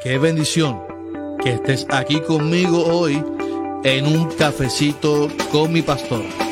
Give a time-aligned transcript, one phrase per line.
[0.00, 0.80] Qué bendición
[1.42, 3.20] que estés aquí conmigo hoy
[3.82, 6.47] en un cafecito con mi pastor.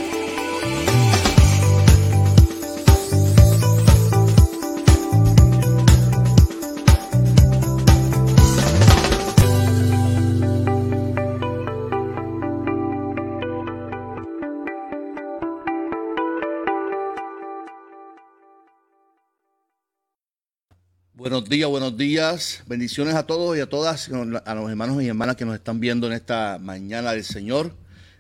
[21.47, 22.63] Buenos días, buenos días.
[22.67, 26.09] Bendiciones a todos y a todas, a los hermanos y hermanas que nos están viendo
[26.09, 27.73] en esta mañana del Señor.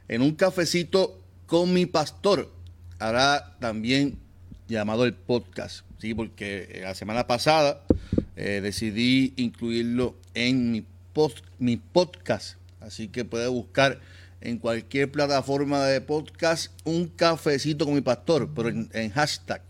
[0.06, 2.52] En un cafecito con mi pastor.
[3.00, 4.16] Ahora también
[4.68, 6.14] llamado el podcast, ¿sí?
[6.14, 7.82] porque la semana pasada
[8.36, 10.86] eh, decidí incluirlo en mi,
[11.58, 12.58] mi podcast.
[12.78, 13.98] Así que puede buscar
[14.40, 19.62] en cualquier plataforma de podcast un cafecito con mi pastor, pero en hashtag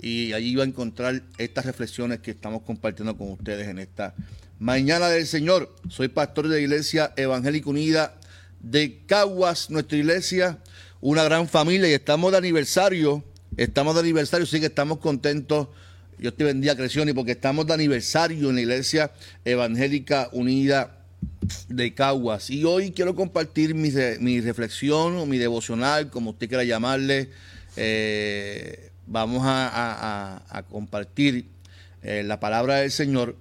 [0.00, 4.14] y allí va a encontrar estas reflexiones que estamos compartiendo con ustedes en esta
[4.58, 5.74] mañana del Señor.
[5.88, 8.18] Soy pastor de la Iglesia Evangélica Unida
[8.60, 10.58] de Caguas, nuestra iglesia,
[11.00, 13.22] una gran familia y estamos de aniversario,
[13.56, 15.68] estamos de aniversario, sí que estamos contentos.
[16.18, 19.10] Yo te bendiga, y porque estamos de aniversario en la Iglesia
[19.44, 21.04] Evangélica Unida
[21.68, 22.50] de Caguas.
[22.50, 27.30] Y hoy quiero compartir mi, mi reflexión o mi devocional, como usted quiera llamarle,
[27.76, 31.46] eh, vamos a, compartir
[32.02, 33.36] eh, la palabra del Señor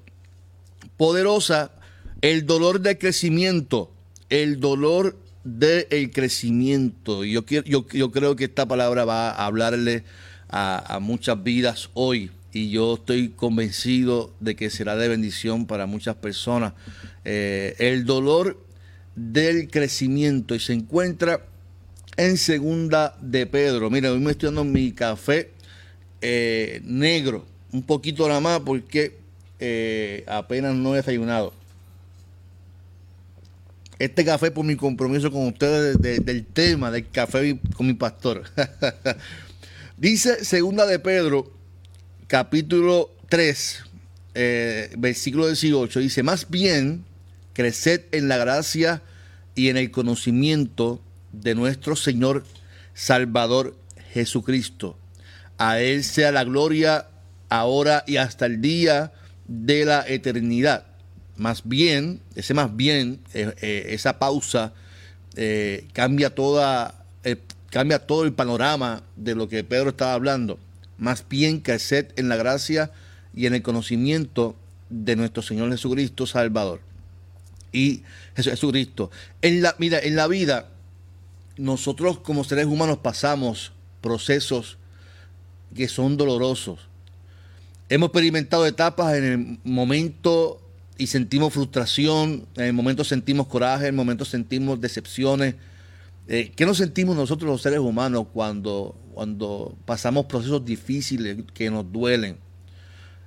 [0.97, 1.71] poderosa,
[2.21, 3.91] el dolor de crecimiento,
[4.29, 7.23] el dolor del crecimiento.
[7.25, 10.03] Yo, yo, yo creo que esta palabra va a hablarle
[10.53, 16.15] a, muchas vidas hoy y yo estoy convencido de que será de bendición para muchas
[16.15, 16.73] personas.
[17.25, 18.63] Eh, el dolor
[19.15, 21.45] del crecimiento y se encuentra
[22.17, 23.89] en segunda de Pedro.
[23.89, 25.51] Mira, hoy me estoy dando mi café
[26.21, 29.17] eh, negro, un poquito nada más porque
[29.59, 31.53] eh, apenas no he desayunado.
[33.99, 38.43] Este café por mi compromiso con ustedes del tema del café con mi pastor.
[39.97, 41.51] Dice segunda de Pedro,
[42.27, 43.83] capítulo 3,
[44.33, 47.05] eh, versículo 18, dice, más bien
[47.53, 49.03] creced en la gracia
[49.55, 50.99] y en el conocimiento
[51.55, 52.45] nuestro Señor
[52.93, 53.75] Salvador
[54.13, 54.97] Jesucristo.
[55.57, 57.07] A Él sea la gloria
[57.49, 59.11] ahora y hasta el día
[59.47, 60.85] de la eternidad.
[61.35, 64.73] Más bien, ese más bien, eh, eh, esa pausa
[65.35, 67.05] eh, cambia toda,
[67.69, 70.59] cambia todo el panorama de lo que Pedro estaba hablando.
[70.97, 72.91] Más bien sed en la gracia
[73.33, 74.55] y en el conocimiento
[74.89, 76.81] de nuestro Señor Jesucristo Salvador.
[77.71, 78.03] Y
[78.35, 79.09] Jesucristo.
[79.41, 80.69] En la, mira, en la vida,
[81.57, 83.71] nosotros como seres humanos pasamos
[84.01, 84.77] procesos
[85.75, 86.79] que son dolorosos.
[87.89, 90.61] Hemos experimentado etapas en el momento
[90.97, 95.55] y sentimos frustración, en el momento sentimos coraje, en el momento sentimos decepciones.
[96.27, 101.91] Eh, ¿Qué nos sentimos nosotros los seres humanos cuando, cuando pasamos procesos difíciles que nos
[101.91, 102.37] duelen?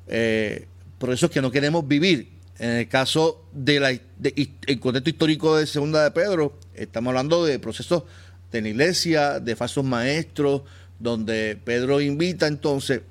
[0.07, 0.67] Eh,
[0.99, 2.37] procesos que no queremos vivir.
[2.59, 8.05] En el caso del de, contexto histórico de Segunda de Pedro, estamos hablando de procesos
[8.53, 10.63] de la iglesia, de falsos maestros,
[10.99, 13.03] donde Pedro invita entonces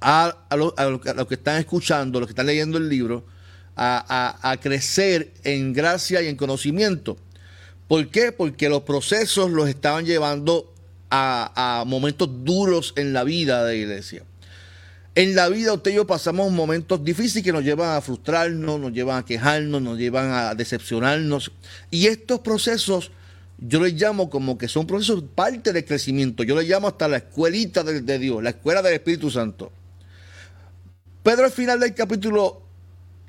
[0.00, 0.72] a, los,
[1.28, 3.24] que están escuchando, a los que están leyendo el libro,
[3.76, 7.16] a, crecer en gracia y en conocimiento.
[7.88, 8.32] ¿Por qué?
[8.32, 10.72] Porque los procesos los estaban llevando
[11.10, 14.24] a, momentos duros en la vida de la iglesia.
[15.14, 18.92] En la vida usted y yo pasamos momentos difíciles que nos llevan a frustrarnos, nos
[18.92, 21.52] llevan a quejarnos, nos llevan a decepcionarnos.
[21.90, 23.10] Y estos procesos
[23.58, 26.42] yo les llamo como que son procesos parte del crecimiento.
[26.42, 29.70] Yo les llamo hasta la escuelita de, Dios, la escuela del Espíritu Santo.
[31.22, 32.62] Pedro al final del capítulo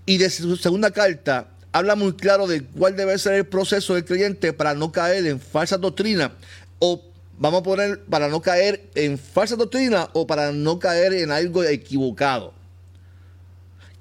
[0.05, 4.05] y de su segunda carta habla muy claro de cuál debe ser el proceso del
[4.05, 6.31] creyente para no caer en falsa doctrina
[6.79, 11.31] o vamos a poner para no caer en falsa doctrina o para no caer en
[11.31, 12.53] algo equivocado.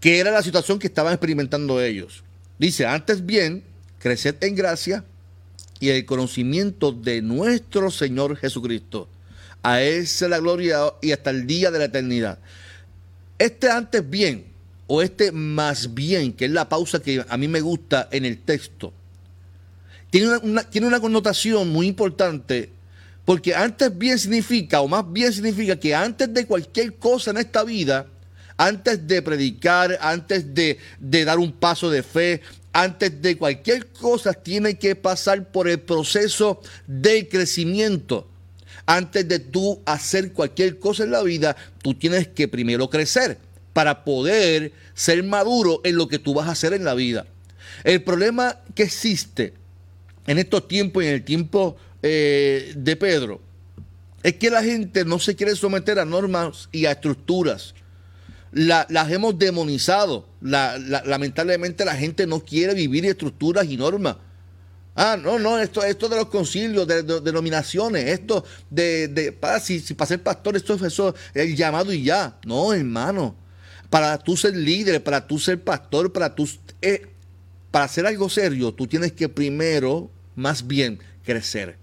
[0.01, 2.25] Que era la situación que estaban experimentando ellos.
[2.59, 3.65] Dice, antes bien,
[3.99, 5.05] creced en gracia
[5.81, 9.09] y el conocimiento de nuestro Señor Jesucristo.
[9.63, 12.39] A Él sea la gloria y hasta el día de la eternidad.
[13.39, 14.47] Este antes bien,
[14.87, 18.39] o este más bien, que es la pausa que a mí me gusta en el
[18.39, 18.93] texto,
[20.11, 22.71] tiene una, tiene una connotación muy importante,
[23.25, 27.63] porque antes bien significa, o más bien significa que antes de cualquier cosa en esta
[27.63, 28.07] vida,
[28.57, 32.41] antes de predicar, antes de, dar un paso de fe,
[32.73, 38.29] antes de cualquier cosa tiene que pasar por el proceso de crecimiento.
[38.87, 43.39] Antes de tú hacer cualquier cosa en la vida, tú tienes que primero crecer.
[43.73, 47.25] para poder ser maduro en lo que tú vas a hacer en la vida.
[47.85, 49.55] El problema que existe
[50.27, 53.41] en estos tiempos y en el tiempo eh, de Pedro
[54.23, 57.75] es que la gente no se quiere someter a normas y a estructuras.
[58.53, 60.29] las hemos demonizado.
[60.41, 64.17] lamentablemente la gente no quiere vivir estructuras y normas.
[64.95, 70.07] Ah, no, no, esto, esto de los concilios, de, denominaciones, esto de, para, si, para
[70.07, 72.39] ser pastor, esto es eso, el llamado y ya.
[72.45, 73.35] No, hermano.
[73.89, 76.49] Para tú ser líder, para tú ser pastor, para tú,
[76.81, 77.07] eh,
[77.71, 81.79] para hacer algo serio, tú tienes que primero, más bien, crecer.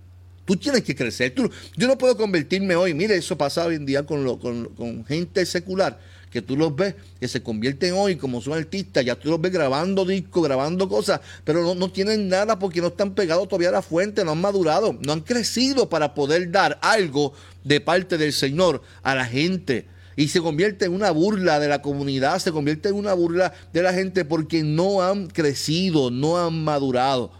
[0.49, 1.35] Tú tienes que crecer.
[1.35, 1.47] Tú,
[1.77, 2.95] yo no puedo convertirme hoy.
[2.95, 5.99] Mire, eso pasa hoy en día con, lo, con, gente secular
[6.31, 9.51] que tú los ves, que se convierten hoy como son artistas, ya tú los ves
[9.51, 13.83] grabando discos, grabando cosas, pero no, tienen nada porque no están pegados todavía a la
[13.83, 18.81] fuente, no han madurado, no han crecido para poder dar algo de parte del Señor
[19.03, 19.85] a la gente.
[20.15, 23.83] Y se convierte en una burla de la comunidad, se convierte en una burla de
[23.83, 27.38] la gente porque no han crecido, no han madurado.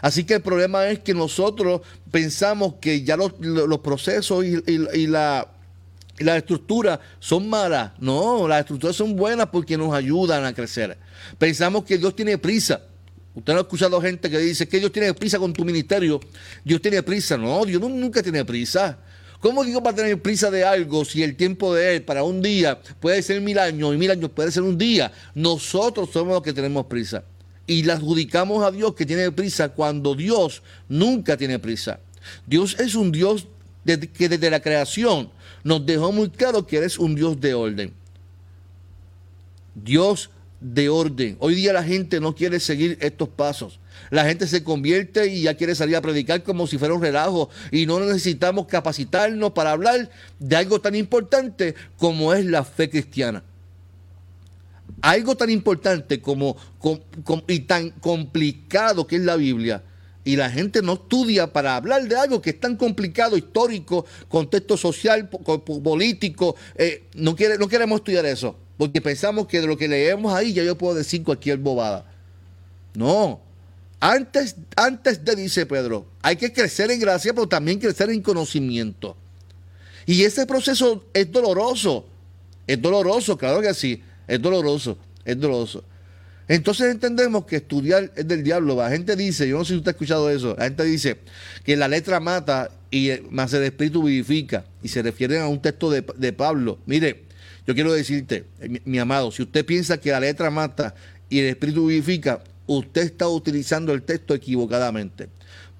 [0.00, 3.32] Así que el problema es que nosotros pensamos que ya los,
[3.80, 5.48] procesos y la
[6.20, 7.92] las estructuras son malas.
[7.98, 10.96] No, las estructuras son buenas porque nos ayudan a crecer.
[11.38, 12.82] Pensamos que Dios tiene prisa.
[13.34, 16.20] Usted no ha escuchado gente que dice que Dios tiene prisa con tu ministerio.
[16.64, 17.36] Dios tiene prisa.
[17.36, 18.98] No, Dios nunca tiene prisa.
[19.40, 22.42] ¿Cómo Dios va a tener prisa de algo si el tiempo de Él para un
[22.42, 25.10] día puede ser mil años y mil años puede ser un día?
[25.34, 27.24] Nosotros somos los que tenemos prisa.
[27.70, 32.00] Y le adjudicamos a Dios que tiene prisa cuando Dios nunca tiene prisa.
[32.44, 33.46] Dios es un Dios
[33.84, 35.30] que desde la creación
[35.62, 37.92] nos dejó muy claro que eres un Dios de orden.
[39.76, 40.30] Dios
[40.60, 41.36] de orden.
[41.38, 43.78] Hoy día la gente no quiere seguir estos pasos.
[44.10, 47.50] La gente se convierte y ya quiere salir a predicar como si fuera un relajo.
[47.70, 53.44] Y no necesitamos capacitarnos para hablar de algo tan importante como es la fe cristiana.
[55.02, 56.56] Algo tan importante como,
[57.48, 59.82] y tan complicado que es la Biblia
[60.24, 64.76] y la gente no estudia para hablar de algo que es tan complicado, histórico, contexto
[64.76, 66.56] social, político.
[66.76, 70.76] Eh, no, queremos estudiar eso, porque pensamos que de lo que leemos ahí ya yo
[70.76, 72.06] puedo decir cualquier bobada.
[72.94, 73.40] No.
[73.98, 79.16] Antes, antes de, dice Pedro, hay que crecer en gracia, pero también crecer en conocimiento.
[80.06, 82.06] Y ese proceso es doloroso.
[82.66, 84.02] Es doloroso, claro que sí.
[84.30, 84.96] Es doloroso.
[85.24, 85.84] Es doloroso.
[86.46, 88.76] Entonces entendemos que estudiar es del diablo.
[88.76, 91.18] La gente dice, yo no sé si usted ha escuchado eso, la gente dice
[91.64, 94.64] que la letra mata y más el espíritu vivifica.
[94.82, 96.78] Y se refieren a un texto de, Pablo.
[96.86, 97.22] Mire,
[97.66, 98.44] yo quiero decirte,
[98.84, 100.94] mi amado, si usted piensa que la letra mata
[101.28, 105.28] y el espíritu vivifica, usted está utilizando el texto equivocadamente.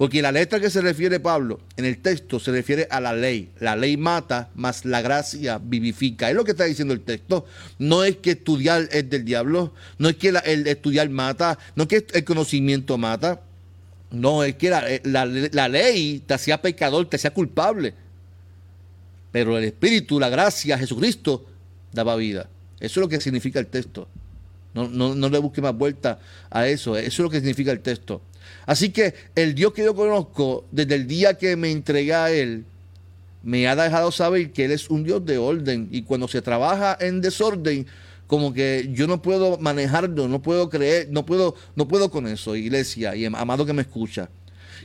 [0.00, 3.50] Porque la letra que se refiere Pablo en el texto se refiere a la ley.
[3.58, 6.30] La ley mata, más la gracia vivifica.
[6.30, 7.44] Es lo que está diciendo el texto.
[7.78, 11.88] No es que estudiar es del diablo, no es que el estudiar mata, no es
[11.90, 13.42] que el conocimiento mata.
[14.10, 17.92] No, es que la, la ley te hacía pecador, te hacía culpable.
[19.32, 21.44] Pero el Espíritu, la gracia, Jesucristo,
[21.92, 22.48] daba vida.
[22.76, 24.08] Eso es lo que significa el texto.
[24.72, 26.96] No, no, no le busque más vuelta a eso.
[26.96, 28.22] Eso es lo que significa el texto.
[28.66, 32.64] Así que el Dios que yo conozco, desde el día que me entregué a Él,
[33.42, 35.88] me ha dejado saber que Él es un Dios de orden.
[35.90, 37.86] Y cuando se trabaja en desorden,
[38.26, 42.54] como que yo no puedo manejarlo, no puedo creer, no puedo, no puedo con eso,
[42.54, 44.28] iglesia y amado que me escucha.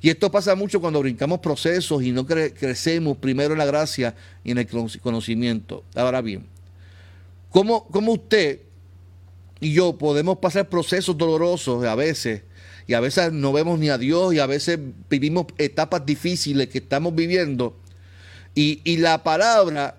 [0.01, 4.51] Y esto pasa mucho cuando brincamos procesos y no crecemos primero en la gracia y
[4.51, 4.67] en el
[5.01, 5.83] conocimiento.
[5.95, 6.45] Ahora bien,
[7.49, 8.61] ¿cómo, ¿cómo usted
[9.59, 12.41] y yo podemos pasar procesos dolorosos a veces
[12.87, 16.79] y a veces no vemos ni a Dios y a veces vivimos etapas difíciles que
[16.79, 17.75] estamos viviendo.
[18.53, 19.97] Y, la palabra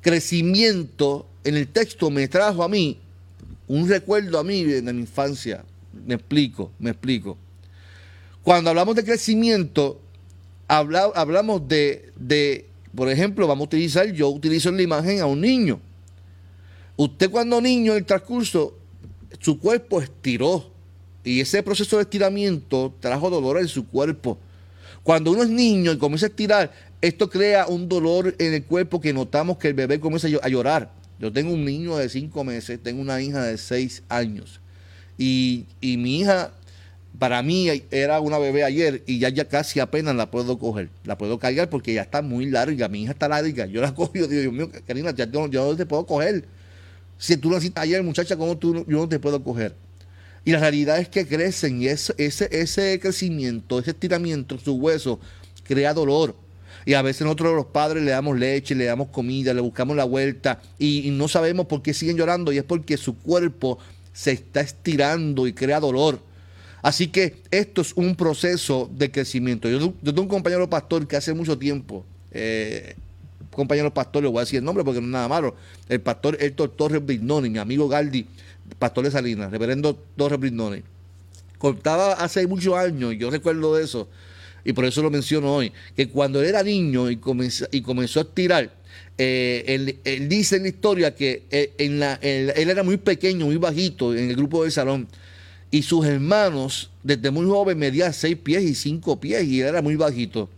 [0.00, 2.98] crecimiento en el texto me trajo a mí
[3.66, 5.64] un recuerdo a mí de mi infancia.
[6.06, 7.36] Me explico, me explico.
[8.42, 10.00] Cuando hablamos de crecimiento,
[10.68, 15.40] hablamos de, de, por ejemplo, vamos a utilizar, yo utilizo en la imagen a un
[15.40, 15.80] niño.
[16.96, 18.78] Usted cuando niño en el transcurso,
[19.40, 20.70] su cuerpo estiró,
[21.28, 24.38] y ese proceso de estiramiento trajo dolor en su cuerpo.
[25.02, 29.00] Cuando uno es niño y comienza a estirar, esto crea un dolor en el cuerpo
[29.00, 30.90] que notamos que el bebé comienza a llorar.
[31.18, 34.60] Yo tengo un niño de cinco meses, tengo una hija de seis años.
[35.18, 36.52] Y, mi hija,
[37.18, 40.88] para mí, era una bebé ayer y ya, ya casi apenas la puedo coger.
[41.04, 42.88] La puedo cargar porque ya está muy larga.
[42.88, 43.66] Mi hija está larga.
[43.66, 46.46] Yo la cojo y digo, Dios mío, Karina, ya yo, no te puedo coger.
[47.18, 49.74] Si tú naciste ayer, muchacha, ¿cómo tú, yo no te puedo coger?
[50.44, 55.20] Y la realidad es que crecen y ese, ese crecimiento, ese estiramiento en su hueso
[55.64, 56.34] crea dolor.
[56.84, 60.04] Y a veces nosotros los padres le damos leche, le damos comida, le buscamos la
[60.04, 63.78] vuelta y, no sabemos por qué siguen llorando y es porque su cuerpo
[64.12, 66.20] se está estirando y crea dolor.
[66.80, 69.68] Así que esto es un proceso de crecimiento.
[69.68, 72.94] Yo, tengo un compañero pastor que hace mucho tiempo, eh,
[73.58, 75.56] compañero pastor, voy a decir el nombre porque no es nada malo,
[75.88, 78.24] el pastor Héctor Torres Brignoni, mi amigo Galdi,
[78.78, 80.84] pastor de Salinas, reverendo Torres Brignoni.
[81.58, 84.08] Contaba hace muchos años, yo recuerdo de eso,
[84.64, 88.20] y por eso lo menciono hoy, que cuando él era niño y comenzó, y comenzó
[88.20, 88.72] a estirar,
[89.18, 93.56] eh, él, dice en la historia que eh, en la, él, era muy pequeño, muy
[93.56, 95.08] bajito en el grupo del salón,
[95.72, 99.82] y sus hermanos, desde muy joven, medían seis pies y cinco pies, y él era
[99.82, 100.48] muy bajito.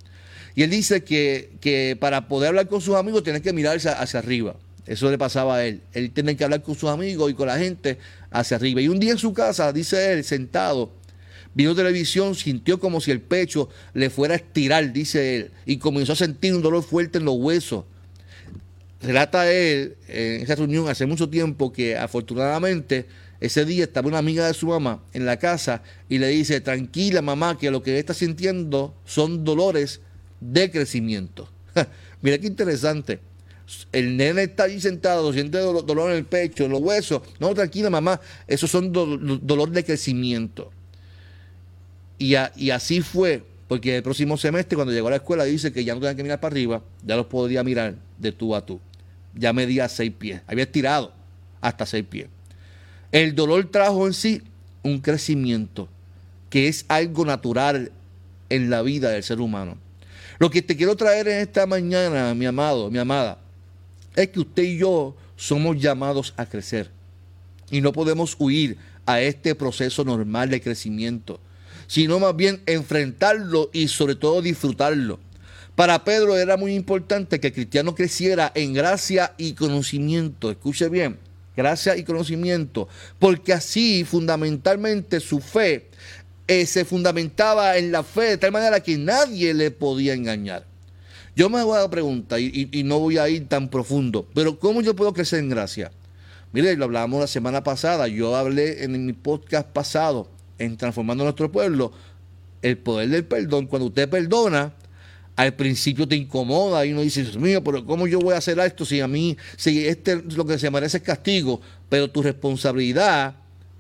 [0.55, 4.19] Y él dice que, que para poder hablar con sus amigos tenía que mirarse hacia
[4.19, 4.57] arriba.
[4.87, 5.83] Eso le pasaba a él.
[5.93, 7.99] Él tenía que hablar con sus amigos y con la gente
[8.31, 8.81] hacia arriba.
[8.81, 10.91] Y un día en su casa, dice él, sentado,
[11.53, 16.13] Vino televisión, sintió como si el pecho le fuera a estirar, dice él, y comenzó
[16.13, 17.85] a sentir un dolor fuerte en los huesos.
[19.03, 23.07] Relata él en esa reunión hace mucho tiempo que afortunadamente
[23.41, 27.21] ese día estaba una amiga de su mamá en la casa y le dice, tranquila
[27.23, 30.01] mamá, que lo que está sintiendo son dolores
[30.41, 31.49] de crecimiento.
[32.23, 33.21] Mira qué interesante.
[33.93, 37.23] El nene está allí sentado, siente dolor en el pecho, en los huesos.
[37.39, 40.73] No, tranquila mamá, esos son dolores de crecimiento.
[42.19, 45.95] Y, así fue, porque el próximo semestre, cuando llegó a la escuela, dice que ya
[45.95, 48.81] no tenía que mirar para arriba, ya los podía mirar de tú a tú.
[49.35, 51.15] Ya medía seis pies, había estirado
[51.61, 52.27] hasta seis pies.
[53.13, 54.43] El dolor trajo en sí
[54.83, 55.89] un crecimiento,
[56.51, 57.93] que es algo natural
[58.51, 59.79] en la vida del ser humano.
[60.41, 63.39] Lo que te quiero traer en esta mañana, mi amado, mi amada,
[64.17, 66.91] es que usted y yo somos llamados a crecer
[67.71, 71.39] y no podemos huir a este proceso normal de crecimiento
[71.91, 75.19] sino más bien enfrentarlo y sobre todo disfrutarlo.
[75.75, 80.53] Para Pedro era muy importante que el cristiano creciera en gracia y conocimiento.
[80.53, 81.19] Escuche bien,
[81.57, 82.87] gracia y conocimiento,
[83.19, 85.89] porque así fundamentalmente su fe
[86.51, 90.67] eh, se fundamentaba en la fe de tal manera que nadie le podía engañar.
[91.37, 94.97] Yo me hago la pregunta y, no voy a ir tan profundo, pero ¿cómo yo
[94.97, 95.93] puedo crecer en gracia?
[96.53, 100.29] Mire, lo hablábamos la semana pasada, yo hablé en mi podcast pasado
[100.59, 101.93] en transformando nuestro pueblo,
[102.63, 104.75] el poder del perdón, cuando usted perdona,
[105.37, 108.59] al principio te incomoda y uno dice, Dios mío, pero ¿cómo yo voy a hacer
[108.59, 111.61] esto si a mí, si este es lo que se merece es castigo?
[111.89, 113.37] Pero tu responsabilidad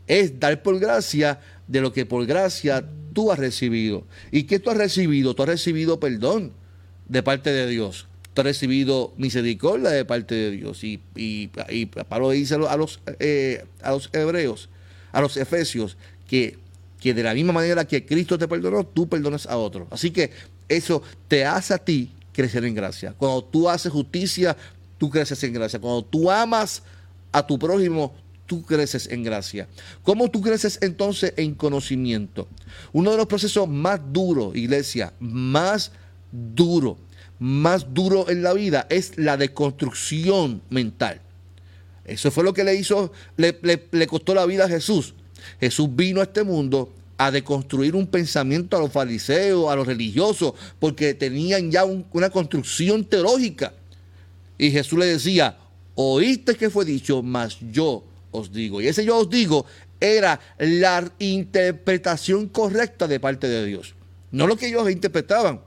[0.07, 2.85] es dar por gracia de lo que por gracia
[3.15, 4.05] tú has recibido.
[4.31, 5.35] ¿Y qué tú has recibido?
[5.35, 6.53] Tú has recibido perdón
[7.09, 8.07] de parte de Dios.
[8.35, 10.85] Tú has recibido misericordia de parte de Dios.
[10.85, 14.69] Y, y, y Pablo dice a los, eh, a los hebreos,
[15.12, 15.97] a los efesios,
[16.29, 16.59] que
[17.00, 19.89] que de la misma manera que Cristo te perdonó, tú perdonas a otro.
[19.91, 20.31] Así que
[20.69, 23.15] eso te hace a ti crecer en gracia.
[23.17, 24.57] Cuando tú haces justicia,
[24.99, 25.81] tú creces en gracia.
[25.81, 26.83] Cuando tú amas
[27.33, 28.15] a tu prójimo,
[28.50, 29.69] tú creces en gracia.
[30.02, 32.49] ¿Cómo tú creces entonces en conocimiento?
[32.92, 35.92] Uno de los procesos más duros, iglesia, más
[36.33, 36.99] duro,
[37.38, 41.21] más duro en la vida es la deconstrucción mental.
[42.04, 45.14] Eso fue lo que le hizo, le, costó la vida a Jesús.
[45.61, 50.54] Jesús vino a este mundo a deconstruir un pensamiento a los fariseos, a los religiosos,
[50.80, 53.75] porque tenían ya una construcción teológica.
[54.59, 55.57] Y Jesús le decía,
[55.95, 58.81] oíste que fue dicho, mas yo os digo.
[58.81, 59.67] Y ese yo os digo
[60.01, 63.95] era la interpretación correcta de parte de Dios.
[64.31, 65.61] No lo que ellos interpretaban,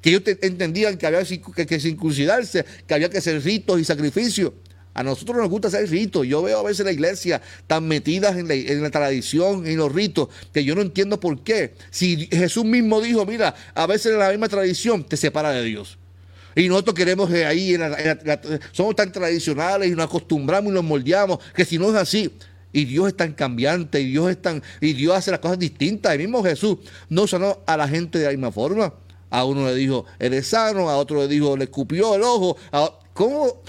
[0.00, 4.52] que ellos entendían que había que, que circuncidarse, que había que hacer ritos y sacrificios.
[4.94, 6.26] A nosotros nos gusta hacer ritos.
[6.26, 8.48] Yo veo a veces la iglesia tan metidas en
[8.82, 11.74] la, tradición, en los ritos, que yo no entiendo por qué.
[11.90, 15.98] Si Jesús mismo dijo, mira, a veces en la misma tradición te separa de Dios.
[16.56, 17.76] Y nosotros queremos que ahí,
[18.72, 22.32] somos tan tradicionales y nos acostumbramos y nos moldeamos, que si no es así,
[22.72, 26.12] y Dios es tan cambiante, y Dios es tan, y Dios hace las cosas distintas.
[26.12, 28.92] El mismo Jesús no sanó a la gente de la misma forma.
[29.30, 32.56] A uno le dijo, eres sano, a otro le dijo, le escupió el ojo.
[33.12, 33.62] ¿Cómo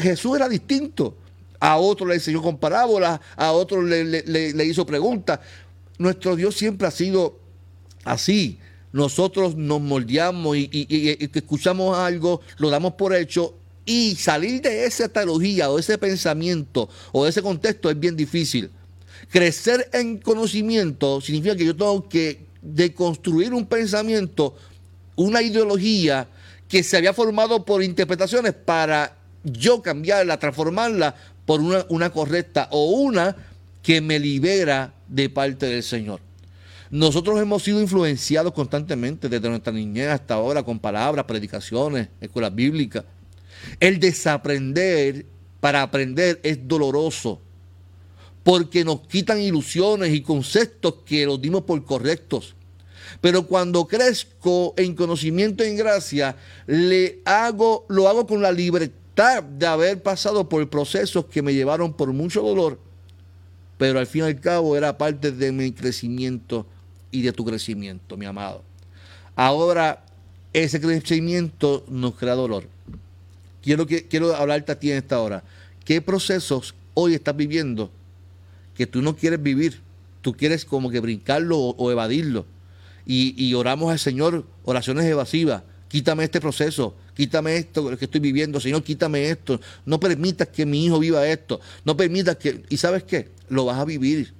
[0.00, 1.16] Jesús era distinto.
[1.58, 5.40] A otro le enseñó con parábolas, a otro le, hizo preguntas.
[5.98, 7.38] Nuestro Dios siempre ha sido
[8.04, 8.58] así.
[8.92, 13.54] Nosotros nos moldeamos y, y, escuchamos algo, lo damos por hecho
[13.84, 18.70] y salir de esa teología o ese pensamiento o ese contexto es bien difícil.
[19.30, 24.56] Crecer en conocimiento significa que yo tengo que deconstruir un pensamiento,
[25.16, 26.28] una ideología
[26.68, 31.14] que se había formado por interpretaciones para yo cambiarla, transformarla
[31.46, 33.36] por una, una correcta o una
[33.82, 36.20] que me libera de parte del Señor.
[36.90, 43.04] Nosotros hemos sido influenciados constantemente desde nuestra niñez hasta ahora con palabras, predicaciones, escuelas bíblicas.
[43.78, 45.24] El desaprender
[45.60, 47.40] para aprender es doloroso
[48.42, 52.56] porque nos quitan ilusiones y conceptos que los dimos por correctos.
[53.20, 59.44] Pero cuando crezco en conocimiento y en gracia, le hago, lo hago con la libertad
[59.44, 62.80] de haber pasado por procesos que me llevaron por mucho dolor,
[63.78, 66.66] pero al fin y al cabo era parte de mi crecimiento
[67.10, 68.62] y de tu crecimiento, mi amado.
[69.36, 70.04] Ahora
[70.52, 72.64] ese crecimiento nos crea dolor.
[73.62, 75.44] Quiero, que, quiero hablarte a ti en esta hora.
[75.84, 77.90] ¿Qué procesos hoy estás viviendo
[78.74, 79.80] que tú no quieres vivir?
[80.22, 82.46] Tú quieres como que brincarlo o, evadirlo.
[83.06, 85.62] Y, y, oramos al Señor oraciones evasivas.
[85.88, 89.60] Quítame este proceso, quítame esto que estoy viviendo, Señor, quítame esto.
[89.84, 91.60] No permitas que mi hijo viva esto.
[91.84, 92.62] No permitas que...
[92.68, 93.28] ¿Y sabes qué?
[93.48, 94.32] Lo vas a vivir.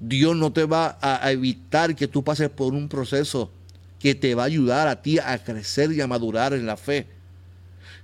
[0.00, 3.50] Dios no te va a evitar que tú pases por un proceso
[4.00, 7.06] que te va a ayudar a ti a crecer y a madurar en la fe.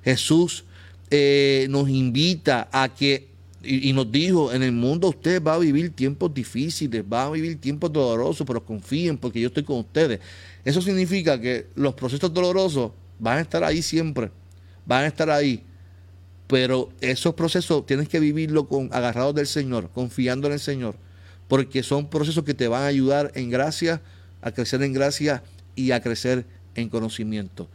[0.04, 0.64] Jesús
[1.10, 3.30] eh, nos invita a que,
[3.62, 7.60] y, nos dijo, en el mundo usted va a vivir tiempos difíciles, va a vivir
[7.60, 10.20] tiempos dolorosos, pero confíen porque yo estoy con ustedes.
[10.64, 14.30] Eso significa que los procesos dolorosos van a estar ahí siempre,
[14.84, 15.62] van a estar ahí.
[16.46, 20.94] Pero esos procesos tienes que vivirlo con agarrados del Señor, confiando en el Señor,
[21.48, 24.02] porque son procesos que te van a ayudar en gracia,
[24.42, 25.42] a crecer en gracia
[25.74, 27.68] y a crecer en conocimiento.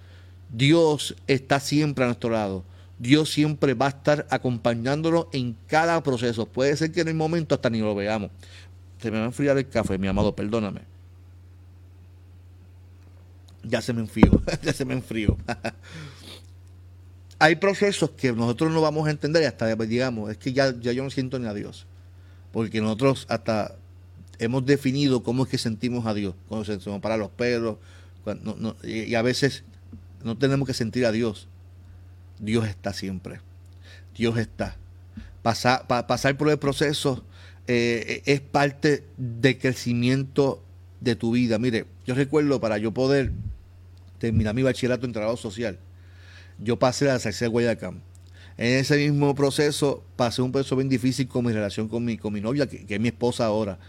[0.51, 2.63] Dios está siempre a nuestro lado.
[2.99, 6.45] Dios siempre va a estar acompañándonos en cada proceso.
[6.45, 8.29] Puede ser que en el momento hasta ni lo veamos.
[9.01, 10.81] Se me va a enfriar el café, mi amado, perdóname.
[13.63, 15.37] Ya se me enfrió, ya se me enfrió.
[17.39, 21.03] Hay procesos que nosotros no vamos a entender y hasta digamos, es que ya yo
[21.03, 21.87] no siento ni a Dios.
[22.51, 23.75] Porque nosotros hasta
[24.39, 26.35] hemos definido cómo es que sentimos a Dios.
[26.47, 27.77] Cuando sentimos para los perros.
[28.83, 29.63] y a veces
[30.23, 31.47] no tenemos que sentir a Dios.
[32.39, 33.39] Dios está siempre.
[34.15, 34.75] Dios está.
[35.41, 37.23] Pasar, por el proceso
[37.67, 40.63] eh, es parte del crecimiento
[40.99, 41.57] de tu vida.
[41.57, 43.31] Mire, yo recuerdo para yo poder
[44.19, 45.79] terminar mi bachillerato en trabajo social,
[46.59, 48.01] yo pasé a la de Guayacán.
[48.61, 52.31] En ese mismo proceso pasé un proceso bien difícil con mi relación con mi, con
[52.31, 53.79] mi novia, que es mi esposa ahora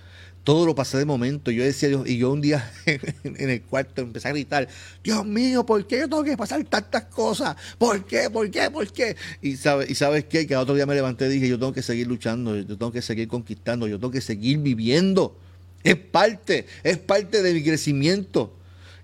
[0.45, 1.51] todo lo pasé de momento.
[1.51, 4.69] Yo decía, Dios, y yo un día en el cuarto empecé a gritar,
[5.03, 7.57] Dios mío, ¿por qué yo tengo que pasar tantas cosas?
[7.79, 8.29] ¿Por qué?
[8.31, 8.71] ¿Por qué?
[8.71, 9.17] ¿Por qué?
[9.41, 11.73] Y, sabe, y sabes qué, que al otro día me levanté y dije, yo tengo
[11.73, 15.37] que seguir luchando, yo tengo que seguir conquistando, yo tengo que seguir viviendo.
[15.85, 18.55] Es parte, es parte de mi crecimiento.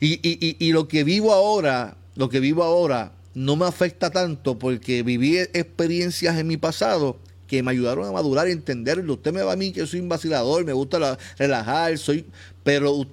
[0.01, 4.59] Y, y, y lo que vivo ahora, lo que vivo ahora, no me afecta tanto
[4.59, 9.15] porque viví experiencias en mi pasado que me ayudaron a madurar y entenderlo.
[9.15, 12.27] Usted me va a mí que soy un vacilador, me gusta relajar, soy,
[12.65, 13.07] pero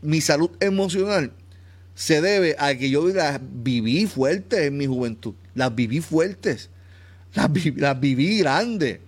[0.00, 1.32] mi salud emocional
[1.94, 5.34] se debe a que yo las viví fuertes en mi juventud.
[5.54, 6.70] Las viví fuertes.
[7.34, 9.00] Las, viví grandes.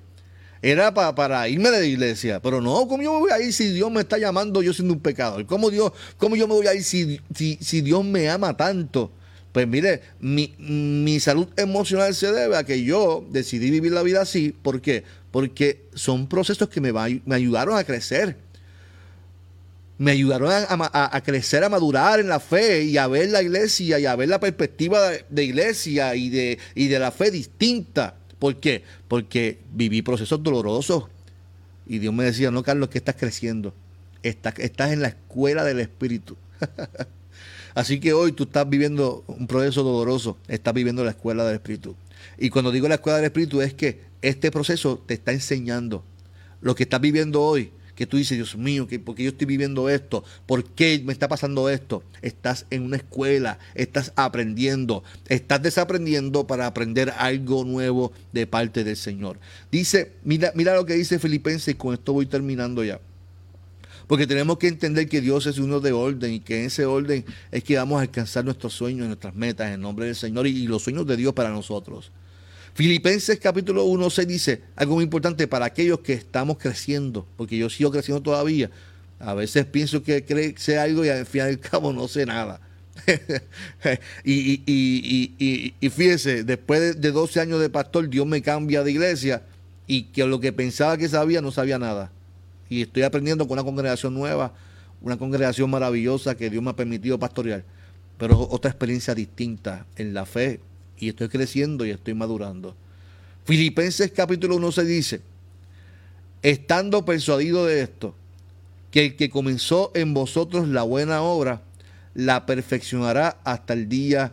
[0.61, 2.41] Era para irme de la iglesia.
[2.43, 4.93] Pero no, ¿cómo yo me voy a ir si Dios me está llamando yo siendo
[4.93, 5.47] un pecador?
[5.47, 9.11] ¿Cómo, Dios, cómo yo me voy a ir si, si Dios me ama tanto?
[9.53, 14.55] Pues mire, mi, salud emocional se debe a que yo decidí vivir la vida así.
[14.63, 15.03] ¿Por qué?
[15.33, 18.37] Porque son procesos que me, me ayudaron a crecer.
[19.99, 24.07] Me ayudaron a, crecer, a madurar en la fe y a ver la iglesia y
[24.07, 28.15] a ver la perspectiva de, iglesia y de, y de la fe distinta.
[28.39, 28.83] ¿Por qué?
[29.09, 31.05] Porque viví procesos dolorosos.
[31.87, 33.75] Y Dios me decía, no, Carlos, que estás creciendo.
[34.23, 36.37] Estás, estás en la escuela del Espíritu.
[37.75, 41.97] Así que hoy tú estás viviendo un proceso doloroso, estás viviendo la escuela del Espíritu.
[42.39, 46.05] Y cuando digo la escuela del Espíritu es que este proceso te está enseñando
[46.61, 49.91] lo que estás viviendo hoy, que tú dices, Dios mío, ¿por qué yo estoy viviendo
[49.91, 50.25] esto?
[50.47, 52.03] ¿Por qué me está pasando esto?
[52.23, 58.97] Estás en una escuela, estás aprendiendo, estás desaprendiendo para aprender algo nuevo de parte del
[58.97, 59.39] Señor.
[59.71, 63.01] Dice, mira, mira lo que dice Filipenses, y con esto voy terminando ya.
[64.11, 67.25] Porque tenemos que entender que Dios es uno de orden y que en ese orden
[67.53, 70.83] es que vamos a alcanzar nuestros sueños, nuestras metas en nombre del Señor y, los
[70.83, 72.11] sueños de Dios para nosotros.
[72.75, 77.71] Filipenses capítulo 1 se dice algo muy importante para aquellos que estamos creciendo, porque yo
[77.71, 78.69] sigo creciendo todavía.
[79.21, 82.61] A veces pienso que sé algo y al fin y al cabo no sé nada.
[84.25, 89.45] y, y, y, fíjese, después de 12 años de pastor, Dios me cambia de iglesia
[89.87, 92.11] y que lo que pensaba que sabía no sabía nada
[92.71, 94.55] y estoy aprendiendo con una congregación nueva,
[95.03, 97.65] una congregación maravillosa que Dios me ha permitido pastorear,
[98.17, 100.61] pero otra experiencia distinta en la fe
[100.97, 102.77] y estoy creciendo y estoy madurando.
[103.45, 105.21] Filipenses capítulo 1 se dice,
[106.43, 108.15] estando persuadido de esto,
[108.93, 111.63] que el que comenzó en vosotros la buena obra,
[112.15, 114.33] la perfeccionará hasta el día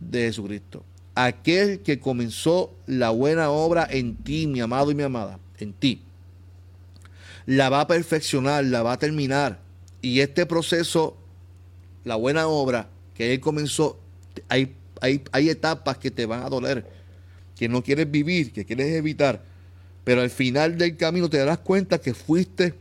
[0.00, 0.84] de Jesucristo.
[1.14, 6.02] Aquel que comenzó la buena obra en ti, mi amado y mi amada, en ti,
[7.50, 9.58] la va a perfeccionar, la va a terminar.
[10.00, 11.16] Y este proceso,
[12.04, 13.98] la buena obra que él comenzó,
[14.48, 16.86] hay, hay, hay etapas que te van a doler,
[17.56, 19.42] que no quieres vivir, que quieres evitar.
[20.04, 22.74] Pero al final del camino te darás cuenta que fuiste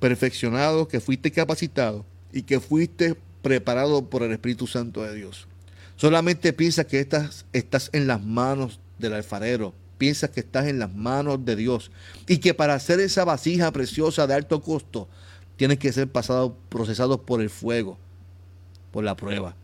[0.00, 5.46] perfeccionado, que fuiste capacitado y que fuiste preparado por el Espíritu Santo de Dios.
[5.94, 10.94] Solamente piensa que estás, estás en las manos del alfarero, piensas que estás en las
[10.94, 11.90] manos de Dios
[12.26, 15.08] y que para hacer esa vasija preciosa de alto costo
[15.56, 17.98] tienes que ser pasado, procesado por el fuego,
[18.92, 19.56] por la prueba.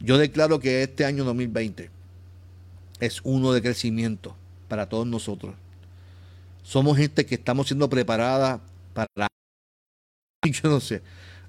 [0.00, 1.90] Yo declaro que este año 2020
[3.00, 4.36] es uno de crecimiento
[4.68, 5.54] para todos nosotros.
[6.62, 8.60] Somos gente que estamos siendo preparada
[8.94, 9.28] para
[10.44, 11.02] yo no sé,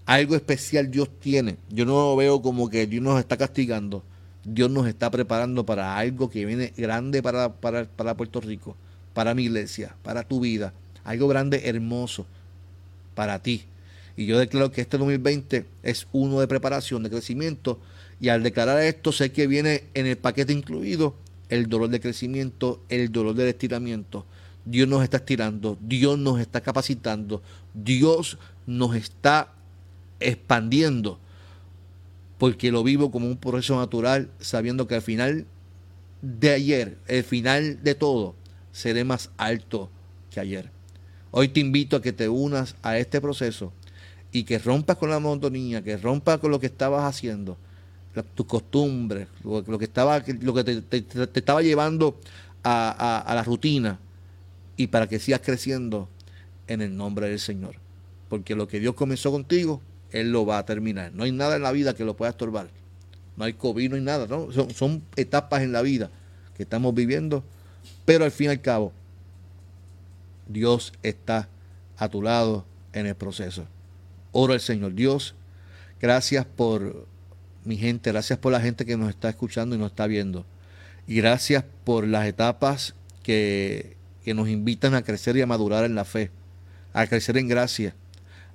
[0.05, 1.57] algo especial Dios tiene.
[1.69, 4.03] Yo no lo veo como que Dios nos está castigando.
[4.45, 8.75] Dios nos está preparando para algo que viene grande para, para, para Puerto Rico,
[9.13, 10.73] para mi iglesia, para tu vida.
[11.03, 12.25] Algo grande, hermoso
[13.15, 13.63] para ti.
[14.17, 17.79] Y yo declaro que este 2020 es uno de preparación, de crecimiento.
[18.21, 21.15] Y al declarar esto, sé que viene en el paquete incluido
[21.49, 24.25] el dolor de crecimiento, el dolor del estiramiento.
[24.63, 27.41] Dios nos está estirando, Dios nos está capacitando,
[27.73, 29.53] Dios nos está
[30.19, 31.19] expandiendo,
[32.37, 35.45] porque lo vivo como un proceso natural, sabiendo que al final
[36.21, 38.35] de ayer, el final de todo,
[38.71, 39.89] seré más alto
[40.31, 40.69] que ayer.
[41.31, 43.73] Hoy te invito a que te unas a este proceso
[44.31, 47.57] y que rompas con la monotonía, que rompas con lo que estabas haciendo,
[48.33, 52.19] tus costumbres, lo, que, estaba, lo que te, estaba llevando
[52.63, 53.99] a la rutina,
[54.77, 56.09] y para que sigas creciendo
[56.67, 57.75] en el nombre del Señor.
[58.29, 59.81] Porque lo que Dios comenzó contigo,
[60.15, 61.11] Él lo va a terminar.
[61.13, 62.69] No hay nada en la vida que lo pueda estorbar.
[63.35, 64.27] No hay COVID, no hay nada.
[64.73, 66.09] son etapas en la vida
[66.55, 67.43] que estamos viviendo,
[68.05, 68.93] pero al fin y al cabo,
[70.47, 71.49] Dios está
[71.97, 73.67] a tu lado en el proceso.
[74.31, 74.93] Oro al Señor.
[74.93, 75.35] Dios,
[75.99, 77.05] gracias por
[77.65, 80.45] mi gente, gracias por la gente que nos está escuchando y nos está viendo.
[81.07, 85.93] Y gracias por las etapas que, que nos invitan a crecer y a madurar en
[85.95, 86.31] la fe,
[86.93, 87.95] a crecer en gracia,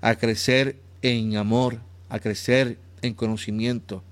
[0.01, 4.03] a crecer en amor, a crecer en conocimiento.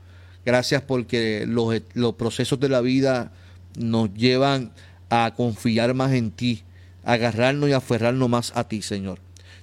[0.45, 3.33] Gracias porque los, los procesos de la vida
[3.77, 4.73] nos llevan
[5.11, 6.63] a confiar más en ti,
[7.05, 9.19] a agarrarnos y aferrarnos más a ti, Señor.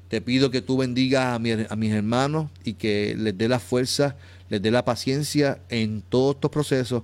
[0.08, 4.16] Te pido que tú bendigas a, a mis hermanos y que les dé la fuerza,
[4.50, 7.04] les dé la paciencia en todos estos procesos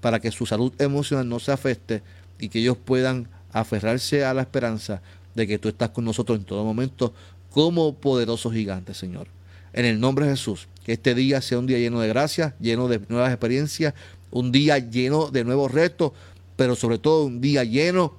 [0.00, 2.02] para que su salud emocional no se afecte
[2.38, 5.00] y que ellos puedan aferrarse a la esperanza
[5.34, 7.14] de que tú estás con nosotros en todo momento
[7.50, 9.28] como poderoso gigante, Señor.
[9.74, 12.86] En el nombre de Jesús, que este día sea un día lleno de gracia, lleno
[12.86, 13.92] de nuevas experiencias,
[14.30, 16.12] un día lleno de nuevos retos,
[16.54, 18.14] pero sobre todo un día lleno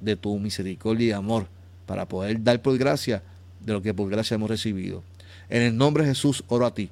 [0.00, 1.48] de tu misericordia y amor
[1.84, 3.22] para poder dar por gracia
[3.60, 5.02] de lo que por gracia hemos recibido.
[5.50, 6.88] En el nombre de Jesús oro a ti.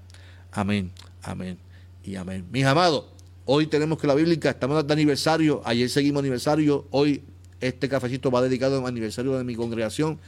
[0.53, 0.91] Amén,
[1.23, 1.57] amén
[2.05, 2.45] y amén.
[2.53, 3.07] Mis amados,
[3.47, 7.23] hoy tenemos que la bíblica, estamos de aniversario, ayer seguimos aniversario, hoy
[7.59, 10.19] este cafecito va dedicado al aniversario de mi congregación,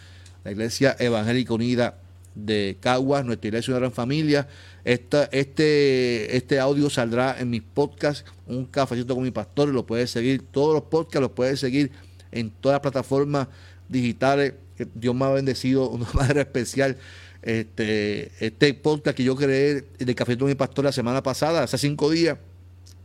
[0.45, 1.99] la Iglesia Evangélica Unida
[2.37, 4.47] de Caguas, nuestra iglesia de gran familia.
[4.85, 10.43] este, este audio saldrá en mis podcasts, un cafecito con mi pastor, lo puedes seguir,
[10.43, 11.91] todos los podcasts los puedes seguir
[12.31, 13.49] en todas las plataformas
[13.89, 14.55] digitales.
[14.95, 16.97] Dios me ha bendecido una manera especial.
[17.43, 21.79] Este, este podcast que yo creé de Cafecito con mi pastor la semana pasada, hace
[21.79, 22.39] cinco días,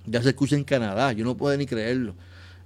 [0.06, 1.12] ya se escucha en Canadá.
[1.14, 2.16] Yo no puedo ni creerlo.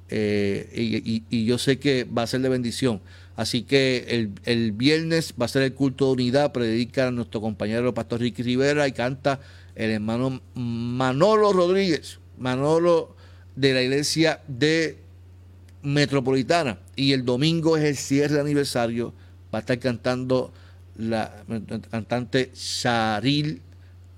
[0.10, 3.02] Eh, y, yo sé que va a ser de bendición.
[3.36, 8.22] Así que el, viernes va a ser el culto de unidad, predica nuestro compañero Pastor
[8.22, 9.42] Ricky Rivera y canta
[9.76, 13.16] el hermano Manolo Rodríguez, Manolo
[13.56, 14.98] de la iglesia de
[15.82, 16.80] Metropolitana.
[16.96, 19.14] Y el domingo es el cierre de aniversario,
[19.54, 20.54] va a estar cantando
[20.98, 21.44] la
[21.92, 23.62] cantante Charil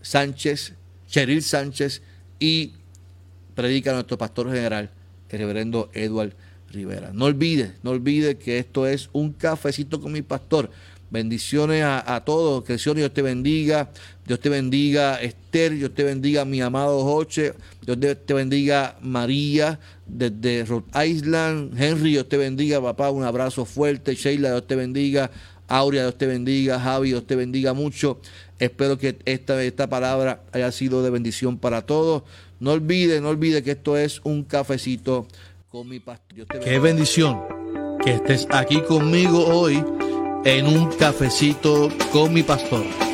[0.01, 0.73] Sánchez,
[1.07, 2.03] Cheryl Sánchez
[2.39, 2.73] y
[3.55, 4.91] predica nuestro pastor general
[5.29, 6.33] el reverendo Edward
[6.71, 7.11] Rivera.
[7.13, 10.69] No olvide, no olvide que esto es un cafecito con mi pastor.
[11.09, 13.89] Bendiciones a, todos, que el Señor Dios te bendiga,
[14.25, 20.65] Dios te bendiga Esther, Dios te bendiga mi amado Joche, Dios te bendiga María desde
[20.65, 25.31] Rhode Island, Henry, Dios te bendiga papá, un abrazo fuerte, Sheila, Dios te bendiga,
[25.69, 28.19] Aurea, Dios te bendiga, Javi, Dios te bendiga mucho.
[28.59, 32.23] Espero que esta, esta palabra haya sido de bendición para todos.
[32.59, 35.27] No olvide, no olvide que esto es un cafecito
[35.69, 36.47] con mi pastor.
[36.63, 37.39] Qué bendición
[38.03, 39.83] que estés aquí conmigo hoy
[40.43, 43.06] en un cafecito con mi pastor.